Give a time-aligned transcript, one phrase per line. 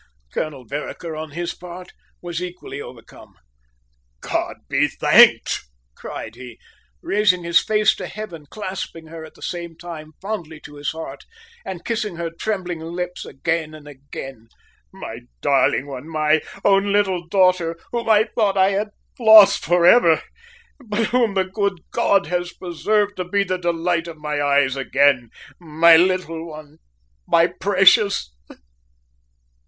[0.33, 1.93] Colonel Vereker, on his part,
[2.23, 3.35] was equally overcome.
[4.21, 6.57] "God be thanked!" cried he,
[7.03, 11.25] raising his face to heaven, clasping her at the same time fondly to his heart
[11.63, 14.47] and kissing her trembling lips again and again.
[14.91, 18.89] "My darling one, my own little daughter, whom I thought I had
[19.19, 20.19] lost for ever,
[20.83, 25.29] but whom the good God has preserved to be the delight of my eyes again,
[25.59, 26.79] my little one,
[27.27, 28.33] my precious!"